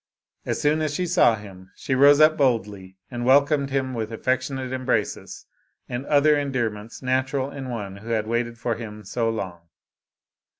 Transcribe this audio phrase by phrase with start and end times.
[0.47, 4.73] As soon as she saw him, she rose up boldly, and welcomed him with affectionate
[4.73, 5.45] embraces
[5.87, 9.69] and other endearments natural in one who had waited for him so long.